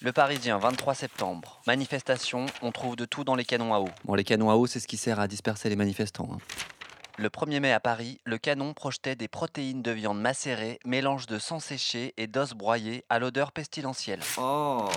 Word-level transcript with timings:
Le 0.00 0.12
Parisien, 0.12 0.58
23 0.58 0.94
septembre. 0.94 1.60
Manifestation, 1.66 2.46
on 2.62 2.70
trouve 2.70 2.94
de 2.94 3.04
tout 3.04 3.24
dans 3.24 3.34
les 3.34 3.44
canons 3.44 3.74
à 3.74 3.80
eau. 3.80 3.88
Bon, 4.04 4.14
les 4.14 4.22
canons 4.22 4.48
à 4.50 4.54
eau, 4.54 4.66
c'est 4.66 4.78
ce 4.78 4.86
qui 4.86 4.96
sert 4.96 5.18
à 5.18 5.26
disperser 5.26 5.68
les 5.68 5.76
manifestants. 5.76 6.28
hein. 6.32 6.38
Le 7.16 7.28
1er 7.28 7.58
mai 7.58 7.72
à 7.72 7.80
Paris, 7.80 8.20
le 8.24 8.38
canon 8.38 8.74
projetait 8.74 9.16
des 9.16 9.26
protéines 9.26 9.82
de 9.82 9.90
viande 9.90 10.20
macérées, 10.20 10.78
mélange 10.84 11.26
de 11.26 11.40
sang 11.40 11.58
séché 11.58 12.14
et 12.16 12.28
d'os 12.28 12.54
broyés 12.54 13.04
à 13.08 13.18
l'odeur 13.18 13.50
pestilentielle. 13.50 14.20
Oh, 14.40 14.88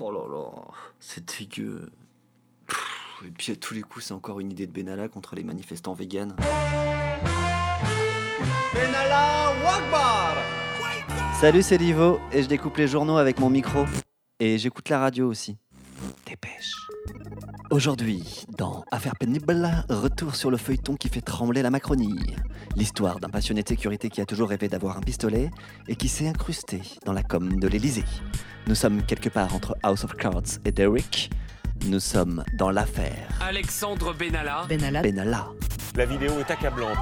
oh 0.00 0.10
là 0.10 0.26
là, 0.28 0.50
c'est 0.98 1.38
dégueu. 1.38 1.92
Pff, 2.66 3.22
Et 3.26 3.30
puis 3.30 3.52
à 3.52 3.56
tous 3.56 3.74
les 3.74 3.82
coups, 3.82 4.06
c'est 4.06 4.14
encore 4.14 4.40
une 4.40 4.50
idée 4.50 4.66
de 4.66 4.72
Benalla 4.72 5.06
contre 5.08 5.36
les 5.36 5.44
manifestants 5.44 5.94
véganes. 5.94 6.34
Salut, 11.40 11.62
c'est 11.62 11.78
Livo 11.78 12.18
et 12.32 12.42
je 12.42 12.48
découpe 12.48 12.76
les 12.78 12.88
journaux 12.88 13.18
avec 13.18 13.38
mon 13.38 13.50
micro. 13.50 13.84
Et 14.38 14.58
j'écoute 14.58 14.90
la 14.90 14.98
radio 14.98 15.28
aussi. 15.28 15.56
Dépêche. 16.26 16.72
Aujourd'hui, 17.70 18.44
dans 18.58 18.84
Affaire 18.90 19.16
pénible, 19.18 19.66
retour 19.88 20.36
sur 20.36 20.50
le 20.50 20.58
feuilleton 20.58 20.94
qui 20.94 21.08
fait 21.08 21.22
trembler 21.22 21.62
la 21.62 21.70
Macronie. 21.70 22.36
L'histoire 22.76 23.18
d'un 23.18 23.30
passionné 23.30 23.62
de 23.62 23.68
sécurité 23.68 24.10
qui 24.10 24.20
a 24.20 24.26
toujours 24.26 24.50
rêvé 24.50 24.68
d'avoir 24.68 24.98
un 24.98 25.00
pistolet 25.00 25.50
et 25.88 25.96
qui 25.96 26.08
s'est 26.08 26.28
incrusté 26.28 26.82
dans 27.06 27.14
la 27.14 27.22
com 27.22 27.58
de 27.58 27.66
l'Elysée. 27.66 28.04
Nous 28.66 28.74
sommes 28.74 29.02
quelque 29.04 29.30
part 29.30 29.54
entre 29.54 29.74
House 29.82 30.04
of 30.04 30.14
Cards 30.16 30.60
et 30.66 30.72
Derrick. 30.72 31.30
Nous 31.86 32.00
sommes 32.00 32.44
dans 32.58 32.70
l'affaire 32.70 33.28
Alexandre 33.40 34.12
Benalla. 34.12 34.66
Benalla, 34.68 35.00
Benalla. 35.00 35.46
La 35.94 36.04
vidéo 36.04 36.38
est 36.40 36.50
accablante. 36.50 36.98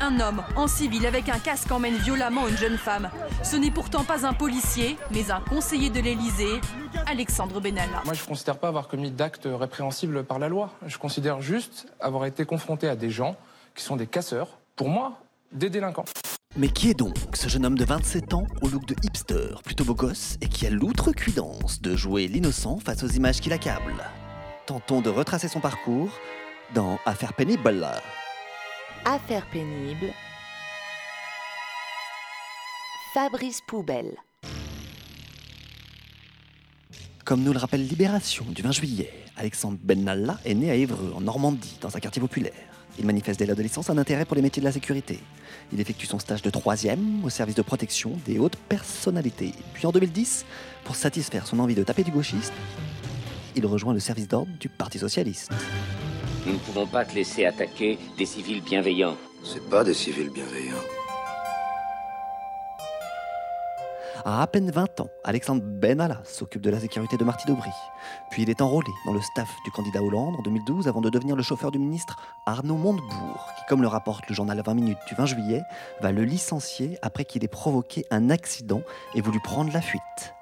Un 0.00 0.20
homme 0.20 0.42
en 0.56 0.66
civil 0.66 1.06
avec 1.06 1.28
un 1.28 1.38
casque 1.38 1.70
emmène 1.70 1.96
violemment 1.96 2.48
une 2.48 2.56
jeune 2.56 2.78
femme. 2.78 3.10
Ce 3.42 3.56
n'est 3.56 3.70
pourtant 3.70 4.04
pas 4.04 4.26
un 4.26 4.32
policier, 4.32 4.96
mais 5.10 5.30
un 5.30 5.40
conseiller 5.40 5.90
de 5.90 6.00
l'Élysée, 6.00 6.60
Alexandre 7.06 7.60
Benalla. 7.60 8.02
Moi, 8.04 8.14
je 8.14 8.22
ne 8.22 8.26
considère 8.26 8.58
pas 8.58 8.68
avoir 8.68 8.88
commis 8.88 9.10
d'actes 9.10 9.48
répréhensibles 9.50 10.24
par 10.24 10.38
la 10.38 10.48
loi. 10.48 10.70
Je 10.86 10.98
considère 10.98 11.40
juste 11.40 11.86
avoir 12.00 12.24
été 12.26 12.44
confronté 12.44 12.88
à 12.88 12.96
des 12.96 13.10
gens 13.10 13.36
qui 13.74 13.84
sont 13.84 13.96
des 13.96 14.06
casseurs, 14.06 14.48
pour 14.74 14.88
moi, 14.88 15.20
des 15.52 15.70
délinquants. 15.70 16.04
Mais 16.56 16.68
qui 16.68 16.88
est 16.88 16.94
donc 16.94 17.16
ce 17.34 17.48
jeune 17.48 17.66
homme 17.66 17.76
de 17.76 17.84
27 17.84 18.32
ans 18.32 18.46
au 18.62 18.68
look 18.68 18.86
de 18.86 18.94
hipster, 19.02 19.60
plutôt 19.62 19.84
beau 19.84 19.94
gosse, 19.94 20.38
et 20.40 20.48
qui 20.48 20.66
a 20.66 20.70
l'outrecuidance 20.70 21.82
de 21.82 21.94
jouer 21.94 22.28
l'innocent 22.28 22.78
face 22.78 23.02
aux 23.02 23.08
images 23.08 23.40
qui 23.40 23.50
l'accablent? 23.50 24.04
Tentons 24.64 25.02
de 25.02 25.10
retracer 25.10 25.48
son 25.48 25.60
parcours 25.60 26.10
dans 26.74 26.98
Affaire 27.04 27.34
pénible. 27.34 27.86
Affaire 29.08 29.46
pénible. 29.52 30.12
Fabrice 33.14 33.60
Poubelle. 33.64 34.16
Comme 37.24 37.44
nous 37.44 37.52
le 37.52 37.58
rappelle 37.60 37.86
Libération 37.86 38.44
du 38.48 38.62
20 38.62 38.72
juillet, 38.72 39.12
Alexandre 39.36 39.78
Benalla 39.80 40.40
est 40.44 40.54
né 40.54 40.72
à 40.72 40.74
Évreux, 40.74 41.12
en 41.14 41.20
Normandie, 41.20 41.78
dans 41.80 41.96
un 41.96 42.00
quartier 42.00 42.20
populaire. 42.20 42.52
Il 42.98 43.06
manifeste 43.06 43.38
dès 43.38 43.46
l'adolescence 43.46 43.90
un 43.90 43.98
intérêt 43.98 44.24
pour 44.24 44.34
les 44.34 44.42
métiers 44.42 44.60
de 44.60 44.66
la 44.66 44.72
sécurité. 44.72 45.20
Il 45.72 45.78
effectue 45.78 46.06
son 46.06 46.18
stage 46.18 46.42
de 46.42 46.50
troisième 46.50 47.24
au 47.24 47.30
service 47.30 47.54
de 47.54 47.62
protection 47.62 48.18
des 48.24 48.40
hautes 48.40 48.56
personnalités. 48.56 49.52
Puis 49.72 49.86
en 49.86 49.92
2010, 49.92 50.44
pour 50.82 50.96
satisfaire 50.96 51.46
son 51.46 51.60
envie 51.60 51.76
de 51.76 51.84
taper 51.84 52.02
du 52.02 52.10
gauchiste, 52.10 52.52
il 53.54 53.66
rejoint 53.66 53.94
le 53.94 54.00
service 54.00 54.26
d'ordre 54.26 54.50
du 54.58 54.68
Parti 54.68 54.98
Socialiste. 54.98 55.52
Nous 56.46 56.52
ne 56.52 56.58
pouvons 56.58 56.86
pas 56.86 57.04
te 57.04 57.12
laisser 57.12 57.44
attaquer 57.44 57.98
des 58.16 58.24
civils 58.24 58.62
bienveillants. 58.62 59.16
C'est 59.42 59.68
pas 59.68 59.82
des 59.82 59.94
civils 59.94 60.30
bienveillants. 60.30 60.76
À 64.24 64.42
à 64.42 64.46
peine 64.46 64.70
20 64.70 65.00
ans, 65.00 65.08
Alexandre 65.24 65.62
Benalla 65.64 66.20
s'occupe 66.24 66.62
de 66.62 66.70
la 66.70 66.78
sécurité 66.78 67.16
de 67.16 67.24
Marty 67.24 67.48
Daubry. 67.48 67.70
Puis 68.30 68.42
il 68.42 68.50
est 68.50 68.60
enrôlé 68.60 68.86
dans 69.06 69.12
le 69.12 69.20
staff 69.20 69.48
du 69.64 69.72
candidat 69.72 70.00
Hollande 70.00 70.36
en 70.38 70.42
2012 70.42 70.86
avant 70.86 71.00
de 71.00 71.10
devenir 71.10 71.34
le 71.34 71.42
chauffeur 71.42 71.72
du 71.72 71.80
ministre 71.80 72.16
Arnaud 72.46 72.76
Montebourg, 72.76 73.48
qui, 73.58 73.64
comme 73.68 73.82
le 73.82 73.88
rapporte 73.88 74.28
le 74.28 74.34
journal 74.36 74.62
20 74.64 74.74
minutes 74.74 74.98
du 75.08 75.16
20 75.16 75.26
juillet, 75.26 75.62
va 76.00 76.12
le 76.12 76.22
licencier 76.22 76.96
après 77.02 77.24
qu'il 77.24 77.42
ait 77.42 77.48
provoqué 77.48 78.06
un 78.12 78.30
accident 78.30 78.82
et 79.16 79.20
voulu 79.20 79.40
prendre 79.40 79.72
la 79.72 79.80
fuite. 79.80 80.34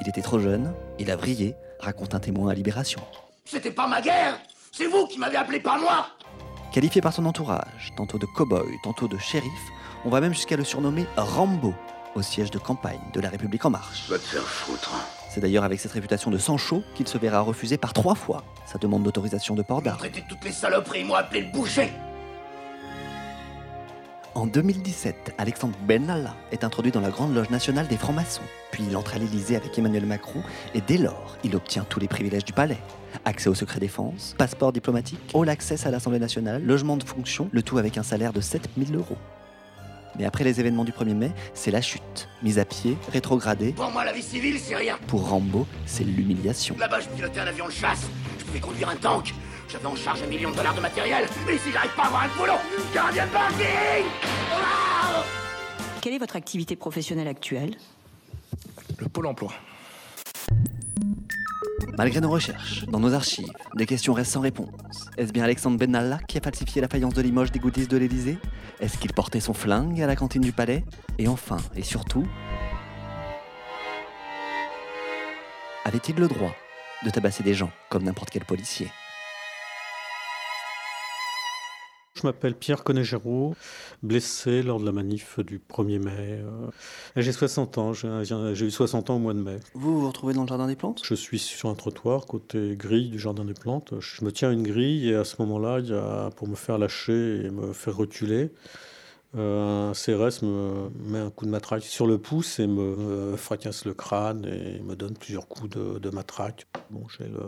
Il 0.00 0.08
était 0.08 0.22
trop 0.22 0.38
jeune, 0.38 0.72
il 0.98 1.10
a 1.10 1.16
vrillé, 1.16 1.56
raconte 1.78 2.14
un 2.14 2.20
témoin 2.20 2.50
à 2.50 2.54
Libération. 2.54 3.02
C'était 3.44 3.70
pas 3.70 3.86
ma 3.86 4.00
guerre 4.00 4.38
C'est 4.76 4.86
vous 4.86 5.06
qui 5.06 5.20
m'avez 5.20 5.36
appelé, 5.36 5.60
pas 5.60 5.78
moi 5.78 6.08
Qualifié 6.72 7.00
par 7.00 7.12
son 7.12 7.26
entourage, 7.26 7.92
tantôt 7.96 8.18
de 8.18 8.26
cow-boy, 8.26 8.76
tantôt 8.82 9.06
de 9.06 9.16
shérif, 9.18 9.70
on 10.04 10.08
va 10.08 10.20
même 10.20 10.34
jusqu'à 10.34 10.56
le 10.56 10.64
surnommer 10.64 11.06
Rambo 11.16 11.72
au 12.16 12.22
siège 12.22 12.50
de 12.50 12.58
campagne 12.58 12.98
de 13.12 13.20
la 13.20 13.28
République 13.28 13.64
En 13.64 13.70
Marche. 13.70 14.08
Va 14.08 14.18
te 14.18 14.24
faire 14.24 14.42
foutre. 14.42 14.90
C'est 15.30 15.38
d'ailleurs 15.38 15.62
avec 15.62 15.78
cette 15.78 15.92
réputation 15.92 16.32
de 16.32 16.38
sang 16.38 16.56
chaud 16.56 16.82
qu'il 16.96 17.06
se 17.06 17.18
verra 17.18 17.38
refuser 17.38 17.78
par 17.78 17.92
trois 17.92 18.16
fois 18.16 18.42
sa 18.66 18.78
demande 18.78 19.04
d'autorisation 19.04 19.54
de 19.54 19.62
port 19.62 19.80
d'armes. 19.80 19.98
traité 19.98 20.22
de 20.22 20.26
toutes 20.26 20.42
les 20.42 20.50
saloperies, 20.50 21.04
m'ont 21.04 21.14
appelé 21.14 21.42
le 21.42 21.52
boucher 21.52 21.92
En 24.34 24.46
2017, 24.46 25.34
Alexandre 25.38 25.78
Benalla 25.86 26.34
est 26.50 26.64
introduit 26.64 26.90
dans 26.90 27.00
la 27.00 27.10
Grande 27.10 27.32
Loge 27.32 27.50
nationale 27.50 27.86
des 27.86 27.96
francs-maçons. 27.96 28.42
Puis 28.72 28.82
il 28.88 28.96
entre 28.96 29.14
à 29.14 29.18
l'Élysée 29.18 29.54
avec 29.54 29.78
Emmanuel 29.78 30.06
Macron 30.06 30.42
et 30.74 30.80
dès 30.80 30.98
lors, 30.98 31.36
il 31.44 31.54
obtient 31.54 31.84
tous 31.88 32.00
les 32.00 32.08
privilèges 32.08 32.44
du 32.44 32.52
palais. 32.52 32.78
Accès 33.24 33.48
au 33.48 33.54
secret 33.54 33.78
défense, 33.78 34.34
passeport 34.36 34.72
diplomatique, 34.72 35.20
all 35.34 35.48
access 35.48 35.86
à 35.86 35.92
l'Assemblée 35.92 36.18
nationale, 36.18 36.64
logement 36.64 36.96
de 36.96 37.04
fonction, 37.04 37.48
le 37.52 37.62
tout 37.62 37.78
avec 37.78 37.96
un 37.96 38.02
salaire 38.02 38.32
de 38.32 38.40
7000 38.40 38.96
euros. 38.96 39.16
Mais 40.18 40.24
après 40.24 40.42
les 40.42 40.58
événements 40.58 40.84
du 40.84 40.92
1er 40.92 41.14
mai, 41.14 41.30
c'est 41.54 41.70
la 41.70 41.80
chute. 41.80 42.28
Mise 42.42 42.58
à 42.58 42.64
pied, 42.64 42.96
rétrogradée. 43.12 43.72
Pour 43.72 43.90
moi, 43.92 44.04
la 44.04 44.12
vie 44.12 44.22
civile, 44.22 44.58
c'est 44.58 44.74
rien. 44.74 44.96
Pour 45.06 45.28
Rambo, 45.28 45.64
c'est 45.86 46.04
l'humiliation. 46.04 46.74
Là-bas, 46.78 47.00
je 47.00 47.08
pilotais 47.08 47.38
un 47.38 47.46
avion 47.46 47.66
de 47.66 47.72
chasse, 47.72 48.08
je 48.40 48.44
pouvais 48.44 48.60
conduire 48.60 48.88
un 48.88 48.96
tank, 48.96 49.32
j'avais 49.74 49.86
en 49.86 49.96
charge 49.96 50.22
un 50.22 50.26
million 50.28 50.52
de 50.52 50.56
dollars 50.56 50.74
de 50.74 50.80
matériel, 50.80 51.26
et 51.50 51.58
si 51.58 51.72
j'arrive 51.72 51.94
pas 51.96 52.04
à 52.04 52.06
avoir 52.06 52.22
un 52.22 52.28
boulot, 52.38 52.60
gardien 52.94 53.26
de 53.26 53.30
parking. 53.32 54.06
Quelle 56.00 56.12
est 56.12 56.18
votre 56.18 56.36
activité 56.36 56.76
professionnelle 56.76 57.26
actuelle 57.26 57.74
Le 58.98 59.08
pôle 59.08 59.26
emploi. 59.26 59.52
Malgré 61.98 62.20
nos 62.20 62.30
recherches, 62.30 62.84
dans 62.86 63.00
nos 63.00 63.14
archives, 63.14 63.50
des 63.74 63.86
questions 63.86 64.12
restent 64.12 64.32
sans 64.32 64.42
réponse. 64.42 64.70
Est-ce 65.16 65.32
bien 65.32 65.42
Alexandre 65.42 65.76
Benalla 65.76 66.20
qui 66.28 66.38
a 66.38 66.40
falsifié 66.40 66.80
la 66.80 66.88
faïence 66.88 67.14
de 67.14 67.22
Limoges 67.22 67.50
des 67.50 67.58
goodies 67.58 67.88
de 67.88 67.96
l'Élysée? 67.96 68.38
Est-ce 68.78 68.96
qu'il 68.96 69.12
portait 69.12 69.40
son 69.40 69.54
flingue 69.54 70.00
à 70.00 70.06
la 70.06 70.14
cantine 70.14 70.42
du 70.42 70.52
palais? 70.52 70.84
Et 71.18 71.26
enfin, 71.26 71.58
et 71.74 71.82
surtout, 71.82 72.26
avait-il 75.84 76.14
le 76.14 76.28
droit 76.28 76.54
de 77.04 77.10
tabasser 77.10 77.42
des 77.42 77.54
gens 77.54 77.72
comme 77.90 78.04
n'importe 78.04 78.30
quel 78.30 78.44
policier? 78.44 78.88
Je 82.24 82.28
m'appelle 82.30 82.54
Pierre 82.54 82.84
Conégero, 82.84 83.54
blessé 84.02 84.62
lors 84.62 84.80
de 84.80 84.86
la 84.86 84.92
manif 84.92 85.40
du 85.40 85.58
1er 85.58 85.98
mai. 85.98 86.10
euh, 86.42 86.70
J'ai 87.16 87.32
60 87.32 87.76
ans, 87.76 87.92
j'ai 87.92 88.08
eu 88.64 88.70
60 88.70 89.10
ans 89.10 89.16
au 89.16 89.18
mois 89.18 89.34
de 89.34 89.40
mai. 89.40 89.60
Vous 89.74 90.00
vous 90.00 90.06
retrouvez 90.06 90.32
dans 90.32 90.40
le 90.40 90.48
jardin 90.48 90.66
des 90.66 90.74
plantes? 90.74 91.02
Je 91.04 91.14
suis 91.14 91.38
sur 91.38 91.68
un 91.68 91.74
trottoir 91.74 92.24
côté 92.24 92.76
grille 92.78 93.10
du 93.10 93.18
jardin 93.18 93.44
des 93.44 93.52
plantes. 93.52 93.92
Je 94.00 94.24
me 94.24 94.32
tiens 94.32 94.48
à 94.48 94.52
une 94.54 94.62
grille 94.62 95.10
et 95.10 95.14
à 95.14 95.24
ce 95.24 95.34
moment-là, 95.42 95.80
il 95.80 95.88
y 95.88 95.92
a, 95.92 96.30
pour 96.34 96.48
me 96.48 96.54
faire 96.54 96.78
lâcher 96.78 97.44
et 97.44 97.50
me 97.50 97.74
faire 97.74 97.94
reculer, 97.94 98.50
euh, 99.36 99.90
un 99.90 99.92
CRS 99.92 100.42
me 100.42 100.88
met 101.06 101.18
un 101.18 101.28
coup 101.30 101.44
de 101.44 101.50
matraque 101.50 101.82
sur 101.82 102.06
le 102.06 102.16
pouce 102.16 102.58
et 102.58 102.66
me 102.66 102.80
euh, 102.80 103.36
fracasse 103.36 103.84
le 103.84 103.92
crâne 103.92 104.46
et 104.46 104.80
me 104.80 104.96
donne 104.96 105.12
plusieurs 105.12 105.46
coups 105.46 105.76
de, 105.76 105.98
de 105.98 106.08
matraque. 106.08 106.66
Bon, 106.88 107.04
j'ai 107.18 107.24
le, 107.28 107.42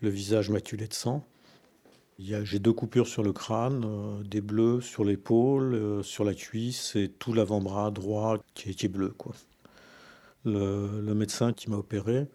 le 0.00 0.08
visage 0.08 0.50
maculé 0.50 0.88
de 0.88 0.94
sang. 0.94 1.22
J'ai 2.18 2.58
deux 2.58 2.72
coupures 2.72 3.06
sur 3.06 3.22
le 3.22 3.32
crâne, 3.32 3.84
euh, 3.84 4.22
des 4.22 4.40
bleus 4.40 4.80
sur 4.80 5.04
l'épaule, 5.04 5.74
euh, 5.74 6.02
sur 6.02 6.24
la 6.24 6.32
cuisse 6.34 6.96
et 6.96 7.08
tout 7.10 7.34
l'avant-bras 7.34 7.90
droit 7.90 8.38
qui 8.54 8.70
est, 8.70 8.74
qui 8.74 8.86
est 8.86 8.88
bleu. 8.88 9.10
Quoi. 9.18 9.34
Le, 10.46 11.02
le 11.02 11.14
médecin 11.14 11.52
qui 11.52 11.68
m'a 11.68 11.76
opéré, 11.76 12.26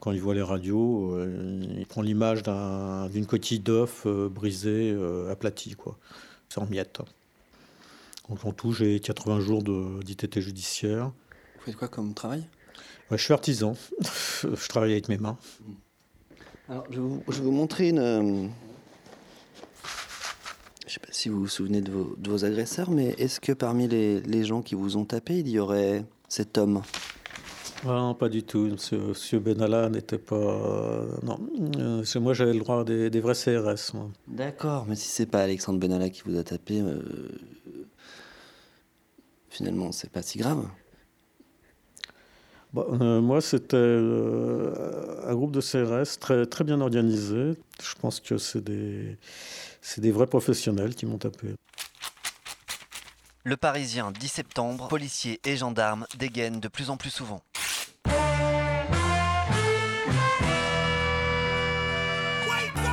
quand 0.00 0.12
il 0.12 0.20
voit 0.22 0.32
les 0.34 0.40
radios, 0.42 1.12
euh, 1.14 1.60
il 1.76 1.84
prend 1.86 2.00
l'image 2.00 2.42
d'un- 2.42 3.10
d'une 3.10 3.26
coquille 3.26 3.58
d'œuf 3.60 4.06
brisée, 4.06 4.96
aplatie. 5.30 5.74
quoi. 5.74 5.98
C'est 6.48 6.60
en 6.60 6.66
miettes. 6.66 7.00
Donc 8.30 8.44
en 8.46 8.52
tout, 8.52 8.72
j'ai 8.72 8.98
80 9.00 9.40
jours 9.40 9.62
d'ITT 9.62 10.40
judiciaire. 10.40 11.12
Vous 11.58 11.64
faites 11.66 11.76
quoi 11.76 11.88
comme 11.88 12.14
travail? 12.14 12.46
Ouais, 13.10 13.18
je 13.18 13.24
suis 13.24 13.32
artisan, 13.34 13.74
je 14.42 14.68
travaille 14.68 14.92
avec 14.92 15.08
mes 15.10 15.18
mains. 15.18 15.36
Alors, 16.68 16.84
je 16.90 16.96
vais 17.00 17.06
vous, 17.06 17.22
je 17.28 17.32
vais 17.38 17.42
vous 17.44 17.50
montrer 17.52 17.88
une. 17.90 18.50
Sais 21.00 21.06
pas 21.06 21.12
si 21.12 21.28
vous 21.28 21.40
vous 21.40 21.48
souvenez 21.48 21.80
de 21.80 21.90
vos, 21.90 22.14
de 22.18 22.30
vos 22.30 22.44
agresseurs, 22.44 22.90
mais 22.90 23.14
est-ce 23.18 23.40
que 23.40 23.52
parmi 23.52 23.88
les, 23.88 24.20
les 24.20 24.44
gens 24.44 24.62
qui 24.62 24.74
vous 24.74 24.96
ont 24.96 25.04
tapé, 25.04 25.38
il 25.38 25.48
y 25.48 25.58
aurait 25.58 26.04
cet 26.28 26.58
homme? 26.58 26.82
Ah, 27.84 27.88
non, 27.90 28.14
pas 28.14 28.28
du 28.28 28.42
tout. 28.42 28.66
Monsieur, 28.66 28.98
monsieur 28.98 29.38
Benalla 29.38 29.88
n'était 29.88 30.18
pas. 30.18 30.34
euh, 30.34 31.06
non, 31.22 31.38
Euh, 31.78 32.02
c'est 32.04 32.18
moi 32.18 32.34
j'avais 32.34 32.52
le 32.52 32.58
droit 32.58 32.80
à 32.80 32.84
des, 32.84 33.08
des 33.10 33.20
vrais 33.20 33.34
CRS. 33.34 33.92
D'accord, 34.26 34.86
mais 34.88 34.96
si 34.96 35.06
c'est 35.08 35.26
pas 35.26 35.40
Alexandre 35.42 35.78
Benalla 35.78 36.10
qui 36.10 36.22
vous 36.26 36.36
a 36.36 36.42
tapé, 36.42 36.80
euh, 36.80 37.00
finalement, 39.48 39.92
c'est 39.92 40.10
pas 40.10 40.22
si 40.22 40.38
grave. 40.38 40.66
Bah, 42.74 42.84
euh, 43.00 43.20
moi, 43.20 43.40
c'était 43.40 43.76
euh, 43.76 45.22
un 45.26 45.34
groupe 45.34 45.52
de 45.52 45.60
CRS 45.60 46.18
très, 46.20 46.44
très 46.46 46.64
bien 46.64 46.80
organisé. 46.80 47.54
Je 47.82 47.94
pense 48.00 48.20
que 48.20 48.36
c'est 48.36 48.62
des, 48.62 49.16
c'est 49.80 50.00
des 50.00 50.10
vrais 50.10 50.26
professionnels 50.26 50.94
qui 50.94 51.06
m'ont 51.06 51.18
tapé. 51.18 51.48
Le 53.44 53.56
Parisien, 53.56 54.12
10 54.12 54.28
septembre, 54.28 54.88
policiers 54.88 55.40
et 55.44 55.56
gendarmes 55.56 56.06
dégainent 56.18 56.60
de 56.60 56.68
plus 56.68 56.90
en 56.90 56.98
plus 56.98 57.10
souvent. 57.10 57.42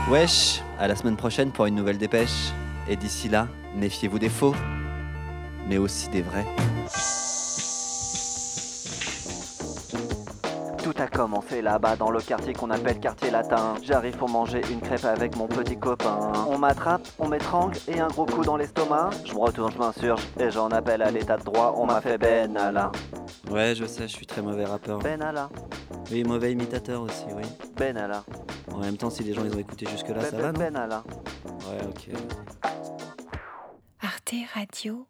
Wesh, 0.09 0.61
à 0.79 0.87
la 0.87 0.95
semaine 0.95 1.17
prochaine 1.17 1.51
pour 1.51 1.65
une 1.65 1.75
nouvelle 1.75 1.97
dépêche. 1.97 2.53
Et 2.87 2.95
d'ici 2.95 3.27
là, 3.27 3.49
méfiez-vous 3.75 4.19
des 4.19 4.29
faux, 4.29 4.55
mais 5.67 5.77
aussi 5.77 6.07
des 6.09 6.21
vrais. 6.21 6.45
Tout 10.95 11.01
a 11.01 11.07
commencé 11.07 11.61
là-bas 11.61 11.95
dans 11.97 12.09
le 12.09 12.21
quartier 12.21 12.53
qu'on 12.53 12.69
appelle 12.71 12.99
quartier 12.99 13.29
latin. 13.29 13.73
J'arrive 13.83 14.15
pour 14.17 14.29
manger 14.29 14.61
une 14.71 14.79
crêpe 14.79 15.03
avec 15.03 15.35
mon 15.35 15.47
petit 15.47 15.77
copain. 15.77 16.31
On 16.47 16.57
m'attrape, 16.57 17.05
on 17.19 17.27
m'étrangle 17.27 17.77
et 17.87 17.99
un 17.99 18.07
gros 18.07 18.25
coup 18.25 18.43
dans 18.43 18.55
l'estomac. 18.55 19.09
Je 19.25 19.33
me 19.33 19.39
retourne, 19.39 19.71
je 19.73 19.77
m'insurge 19.77 20.21
et 20.39 20.49
j'en 20.51 20.69
appelle 20.69 21.01
à 21.01 21.11
l'état 21.11 21.35
de 21.37 21.43
droit. 21.43 21.73
On 21.77 21.85
m'a 21.85 21.99
fait 21.99 22.17
Benalla. 22.17 22.91
Ouais, 23.51 23.75
je 23.75 23.85
sais, 23.85 24.07
je 24.07 24.15
suis 24.15 24.25
très 24.25 24.41
mauvais 24.41 24.65
rappeur. 24.65 24.99
Benalla. 24.99 25.49
Oui, 26.11 26.23
mauvais 26.23 26.53
imitateur 26.53 27.01
aussi, 27.01 27.25
oui. 27.35 27.43
Benalla. 27.75 28.23
En 28.71 28.79
même 28.79 28.95
temps, 28.95 29.09
si 29.09 29.23
les 29.23 29.33
gens 29.33 29.43
ils 29.43 29.53
ont 29.53 29.59
écouté 29.59 29.85
jusque-là, 29.89 30.21
ça 30.21 30.37
va, 30.37 30.51
non 30.51 30.59
Benalla. 30.59 31.03
Ouais, 31.69 31.85
ok. 31.87 32.09
arteradio.com 34.01 35.05